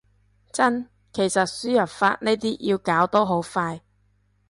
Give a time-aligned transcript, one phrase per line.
[0.51, 3.81] 真，其實輸入法呢啲要搞都好快